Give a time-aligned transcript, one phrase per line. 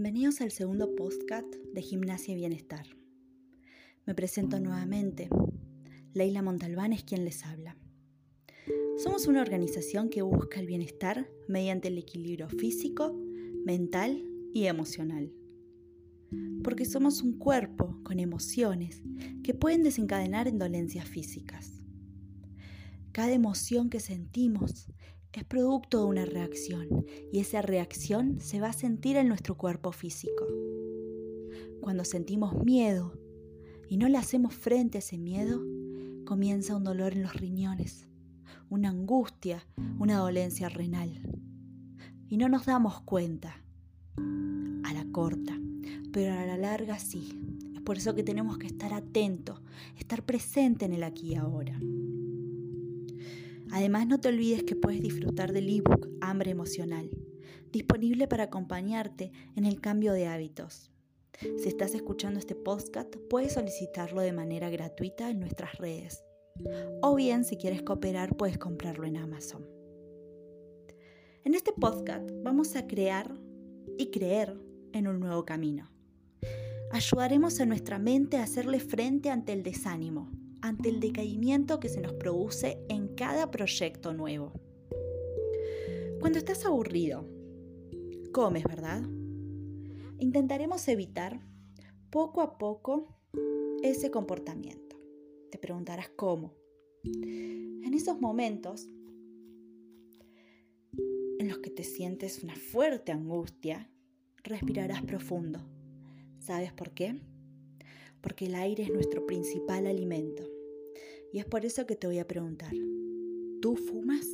[0.00, 2.86] Bienvenidos al segundo podcast de Gimnasia y Bienestar.
[4.06, 5.28] Me presento nuevamente.
[6.14, 7.76] Leila Montalbán es quien les habla.
[8.96, 13.12] Somos una organización que busca el bienestar mediante el equilibrio físico,
[13.64, 14.22] mental
[14.54, 15.32] y emocional.
[16.62, 19.02] Porque somos un cuerpo con emociones
[19.42, 21.82] que pueden desencadenar en dolencias físicas.
[23.10, 24.86] Cada emoción que sentimos
[25.32, 29.92] es producto de una reacción y esa reacción se va a sentir en nuestro cuerpo
[29.92, 30.46] físico.
[31.80, 33.12] Cuando sentimos miedo
[33.88, 35.62] y no le hacemos frente a ese miedo,
[36.24, 38.08] comienza un dolor en los riñones,
[38.68, 39.66] una angustia,
[39.98, 41.22] una dolencia renal.
[42.28, 43.62] Y no nos damos cuenta
[44.16, 45.58] a la corta,
[46.12, 47.40] pero a la larga sí.
[47.74, 49.60] Es por eso que tenemos que estar atentos,
[49.96, 51.78] estar presente en el aquí y ahora.
[53.70, 57.10] Además, no te olvides que puedes disfrutar del ebook Hambre Emocional,
[57.70, 60.90] disponible para acompañarte en el cambio de hábitos.
[61.40, 66.24] Si estás escuchando este podcast, puedes solicitarlo de manera gratuita en nuestras redes.
[67.02, 69.64] O bien, si quieres cooperar, puedes comprarlo en Amazon.
[71.44, 73.32] En este podcast vamos a crear
[73.96, 74.58] y creer
[74.92, 75.88] en un nuevo camino.
[76.90, 80.30] Ayudaremos a nuestra mente a hacerle frente ante el desánimo,
[80.62, 84.52] ante el decaimiento que se nos produce en cada proyecto nuevo.
[86.20, 87.28] Cuando estás aburrido,
[88.32, 89.02] comes, ¿verdad?
[90.18, 91.40] Intentaremos evitar
[92.10, 93.08] poco a poco
[93.82, 94.96] ese comportamiento.
[95.50, 96.54] Te preguntarás cómo.
[97.04, 98.88] En esos momentos
[101.38, 103.90] en los que te sientes una fuerte angustia,
[104.44, 105.60] respirarás profundo.
[106.38, 107.20] ¿Sabes por qué?
[108.20, 110.42] porque el aire es nuestro principal alimento.
[111.32, 112.72] Y es por eso que te voy a preguntar,
[113.60, 114.26] ¿tú fumas?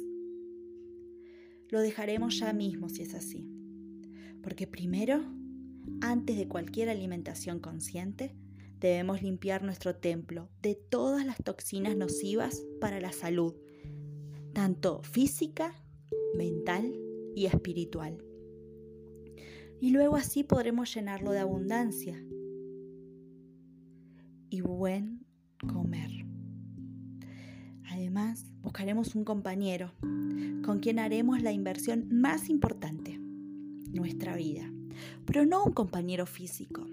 [1.68, 3.48] Lo dejaremos ya mismo si es así.
[4.42, 5.24] Porque primero,
[6.00, 8.36] antes de cualquier alimentación consciente,
[8.80, 13.54] debemos limpiar nuestro templo de todas las toxinas nocivas para la salud,
[14.52, 15.74] tanto física,
[16.36, 16.94] mental
[17.34, 18.22] y espiritual.
[19.80, 22.22] Y luego así podremos llenarlo de abundancia,
[24.54, 25.26] y buen
[25.66, 26.33] comer.
[27.94, 29.92] Además, buscaremos un compañero
[30.64, 33.20] con quien haremos la inversión más importante,
[33.92, 34.68] nuestra vida.
[35.24, 36.88] Pero no un compañero físico,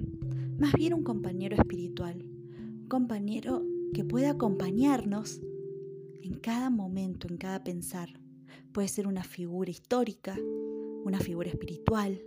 [0.60, 3.64] más bien un compañero espiritual, un compañero
[3.96, 5.42] que pueda acompañarnos
[6.22, 8.10] en cada momento, en cada pensar.
[8.72, 10.38] Puede ser una figura histórica,
[11.04, 12.22] una figura espiritual,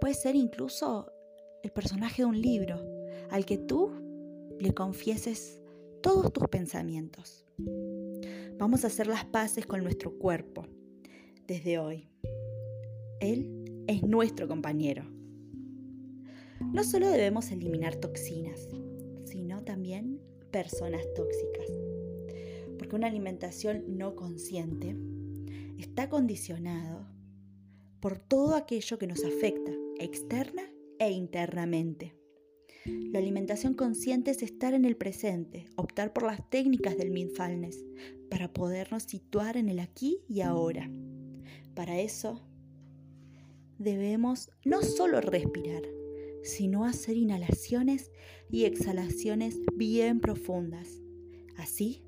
[0.00, 1.10] puede ser incluso
[1.64, 2.80] el personaje de un libro
[3.32, 3.90] al que tú
[4.60, 5.59] le confieses
[6.00, 7.44] todos tus pensamientos.
[8.58, 10.66] Vamos a hacer las paces con nuestro cuerpo
[11.46, 12.08] desde hoy.
[13.20, 15.04] Él es nuestro compañero.
[16.72, 18.68] No solo debemos eliminar toxinas,
[19.24, 21.66] sino también personas tóxicas.
[22.78, 24.96] Porque una alimentación no consciente
[25.78, 27.06] está condicionado
[28.00, 30.62] por todo aquello que nos afecta externa
[30.98, 32.19] e internamente.
[32.86, 37.84] La alimentación consciente es estar en el presente, optar por las técnicas del mindfulness
[38.30, 40.90] para podernos situar en el aquí y ahora.
[41.74, 42.42] Para eso
[43.78, 45.82] debemos no solo respirar,
[46.42, 48.10] sino hacer inhalaciones
[48.50, 50.88] y exhalaciones bien profundas.
[51.56, 52.02] Así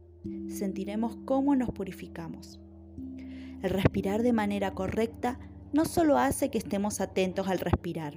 [0.48, 2.60] sentiremos cómo nos purificamos.
[3.62, 5.38] El respirar de manera correcta
[5.72, 8.14] no solo hace que estemos atentos al respirar,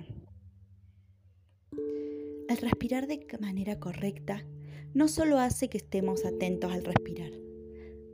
[2.50, 4.46] el respirar de manera correcta
[4.94, 7.32] no solo hace que estemos atentos al respirar,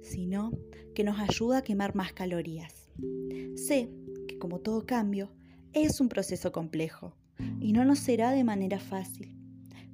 [0.02, 0.52] sino
[0.96, 2.90] que nos ayuda a quemar más calorías.
[3.56, 3.90] Sé
[4.28, 5.31] que como todo cambio,
[5.74, 7.14] es un proceso complejo
[7.59, 9.36] y no nos será de manera fácil,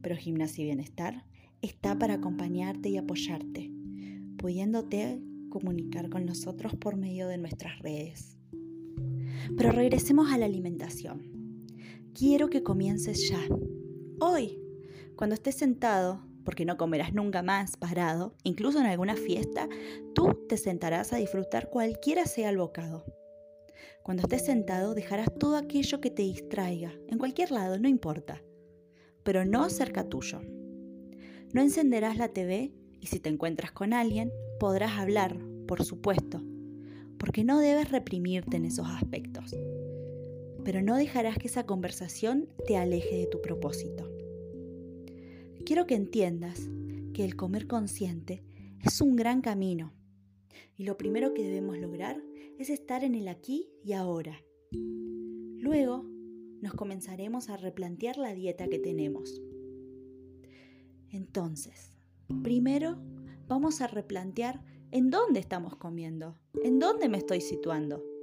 [0.01, 1.25] pero Gimnasia y Bienestar
[1.61, 3.71] está para acompañarte y apoyarte,
[4.37, 8.37] pudiéndote comunicar con nosotros por medio de nuestras redes.
[9.57, 11.65] Pero regresemos a la alimentación.
[12.13, 13.39] Quiero que comiences ya
[14.19, 14.59] Hoy,
[15.15, 19.69] cuando estés sentado, porque no comerás nunca más parado, incluso en alguna fiesta,
[20.15, 23.05] tú te sentarás a disfrutar cualquiera sea el bocado.
[24.01, 28.41] Cuando estés sentado dejarás todo aquello que te distraiga, en cualquier lado, no importa,
[29.21, 30.41] pero no cerca tuyo.
[31.53, 35.37] No encenderás la TV y si te encuentras con alguien, podrás hablar,
[35.67, 36.41] por supuesto,
[37.19, 39.53] porque no debes reprimirte en esos aspectos
[40.67, 44.11] pero no dejarás que esa conversación te aleje de tu propósito.
[45.65, 46.69] Quiero que entiendas
[47.13, 48.43] que el comer consciente
[48.83, 49.93] es un gran camino
[50.75, 52.21] y lo primero que debemos lograr
[52.59, 54.43] es estar en el aquí y ahora.
[54.73, 56.03] Luego
[56.61, 59.41] nos comenzaremos a replantear la dieta que tenemos.
[61.09, 61.97] Entonces,
[62.43, 63.01] primero
[63.47, 68.16] vamos a replantear en dónde estamos comiendo, en dónde me estoy situando.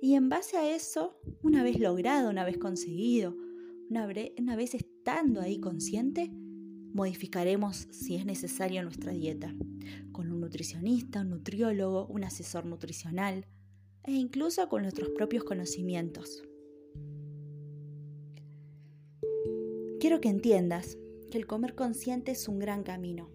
[0.00, 3.34] Y en base a eso, una vez logrado, una vez conseguido,
[3.88, 4.06] una,
[4.56, 6.30] vez estando ahí consciente,
[6.92, 9.54] modificaremos si es necesario nuestra dieta,
[10.12, 13.46] con un nutricionista, un nutriólogo, un asesor nutricional
[14.04, 16.42] e incluso con nuestros propios conocimientos.
[19.98, 20.98] Quiero que entiendas
[21.30, 23.30] que el comer consciente es un gran camino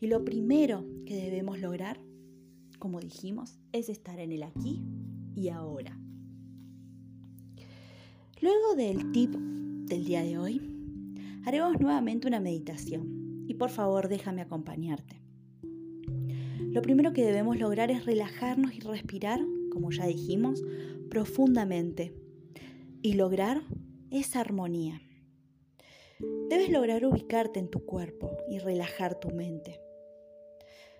[0.00, 2.00] y lo primero que debemos lograr,
[2.78, 4.82] como dijimos, es estar en el aquí
[5.38, 5.96] y ahora.
[8.40, 10.60] Luego del tip del día de hoy,
[11.44, 15.22] haremos nuevamente una meditación y por favor déjame acompañarte.
[16.58, 19.40] Lo primero que debemos lograr es relajarnos y respirar,
[19.70, 20.62] como ya dijimos,
[21.08, 22.14] profundamente
[23.00, 23.62] y lograr
[24.10, 25.00] esa armonía.
[26.50, 29.80] Debes lograr ubicarte en tu cuerpo y relajar tu mente.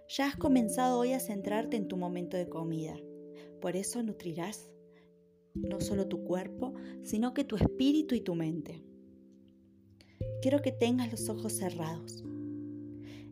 [0.08, 2.96] Ya has comenzado hoy a centrarte en tu momento de comida.
[3.60, 4.70] Por eso nutrirás
[5.54, 8.84] no solo tu cuerpo, sino que tu espíritu y tu mente
[10.40, 12.24] quiero que tengas los ojos cerrados.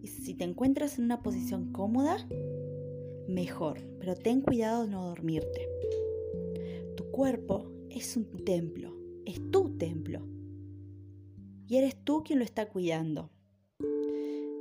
[0.03, 2.27] Y si te encuentras en una posición cómoda,
[3.29, 5.69] mejor, pero ten cuidado de no dormirte.
[6.97, 10.27] Tu cuerpo es un templo, es tu templo.
[11.67, 13.31] Y eres tú quien lo está cuidando.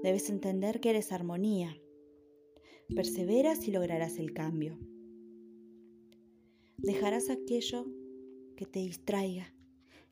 [0.01, 1.77] Debes entender que eres armonía.
[2.95, 4.79] Perseveras y lograrás el cambio.
[6.77, 7.85] Dejarás aquello
[8.55, 9.53] que te distraiga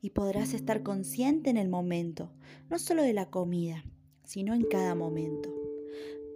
[0.00, 2.30] y podrás estar consciente en el momento,
[2.70, 3.84] no solo de la comida,
[4.24, 5.54] sino en cada momento.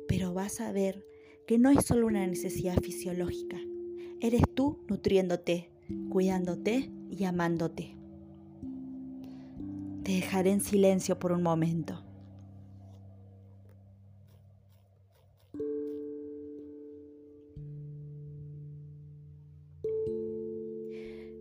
[0.06, 1.04] Pero vas a ver
[1.46, 3.58] que no es solo una necesidad fisiológica,
[4.20, 5.70] eres tú nutriéndote,
[6.10, 7.96] cuidándote y amándote.
[10.02, 12.02] Te dejaré en silencio por un momento.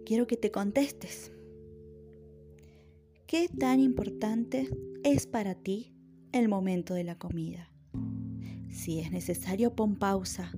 [0.07, 1.33] Quiero que te contestes.
[3.27, 4.69] ¿Qué tan importante
[5.03, 5.91] es para ti
[6.31, 7.73] el momento de la comida?
[8.69, 10.53] Si es necesario, pon pausa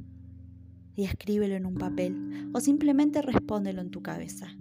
[0.94, 4.56] y escríbelo en un papel o simplemente respóndelo en tu cabeza.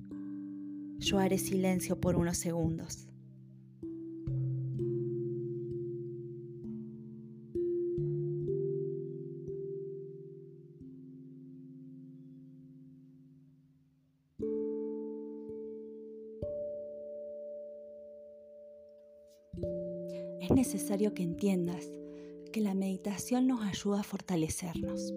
[0.97, 3.08] Yo haré silencio por unos segundos.
[20.49, 21.91] Es necesario que entiendas
[22.55, 25.13] que la meditación nos ayuda a fortalecernos.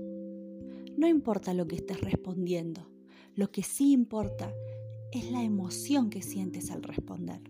[0.97, 2.91] No importa lo que estés respondiendo,
[3.35, 4.53] lo que sí importa
[5.13, 7.41] es la emoción que sientes al responder.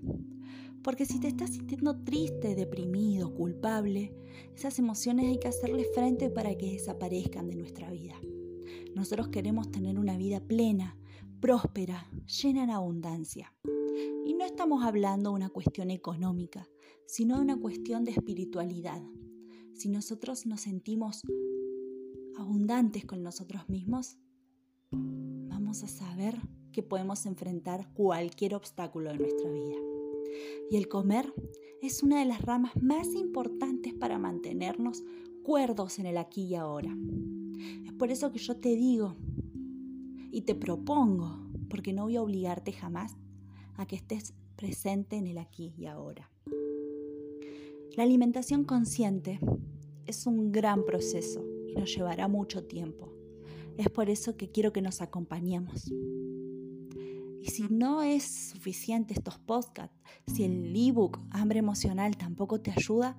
[0.83, 4.13] Porque si te estás sintiendo triste, deprimido, culpable,
[4.55, 8.15] esas emociones hay que hacerle frente para que desaparezcan de nuestra vida.
[8.93, 10.97] Nosotros queremos tener una vida plena,
[11.39, 13.55] próspera, llena de abundancia.
[14.23, 16.67] Y no estamos hablando de una cuestión económica,
[17.07, 19.01] sino una cuestión de espiritualidad.
[19.73, 21.21] Si nosotros nos sentimos
[22.37, 24.17] abundantes con nosotros mismos,
[24.91, 26.39] vamos a saber
[26.71, 29.77] que podemos enfrentar cualquier obstáculo de nuestra vida.
[30.69, 31.33] Y el comer
[31.81, 35.03] es una de las ramas más importantes para mantenernos
[35.43, 36.95] cuerdos en el aquí y ahora.
[37.85, 39.15] Es por eso que yo te digo
[40.31, 43.17] y te propongo, porque no voy a obligarte jamás
[43.75, 46.31] a que estés presente en el aquí y ahora.
[47.97, 49.39] La alimentación consciente
[50.05, 53.11] es un gran proceso y nos llevará mucho tiempo.
[53.77, 55.91] Es por eso que quiero que nos acompañemos.
[57.41, 63.17] Y si no es suficiente estos podcasts, si el ebook Hambre Emocional tampoco te ayuda,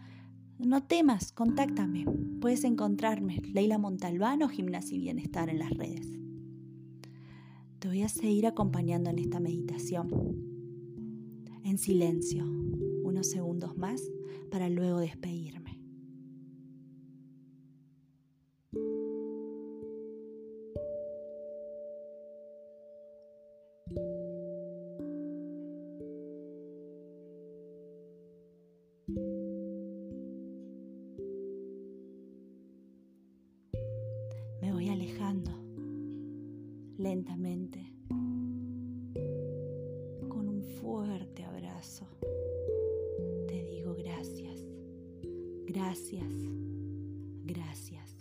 [0.58, 2.06] no temas, contáctame.
[2.40, 6.08] Puedes encontrarme, Leila Montalbano, Gimnasia y Bienestar en las redes.
[7.78, 10.08] Te voy a seguir acompañando en esta meditación.
[11.62, 12.46] En silencio,
[13.24, 14.02] segundos más
[14.50, 15.78] para luego despedirme.
[34.60, 35.50] Me voy alejando
[36.98, 37.92] lentamente
[40.28, 42.06] con un fuerte abrazo.
[45.92, 46.32] Gracias,
[47.44, 48.16] gracias.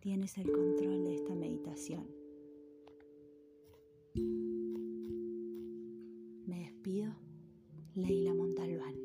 [0.00, 2.04] Tienes el control de esta meditación.
[6.44, 7.14] Me despido,
[7.94, 9.01] Leila Montalbán.